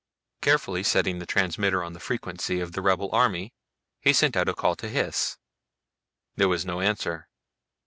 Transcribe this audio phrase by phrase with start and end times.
[0.41, 3.53] Carefully setting the transmitter on the frequency of the rebel army,
[3.99, 5.37] he sent out a call to Hys.
[6.35, 7.29] There was no answer.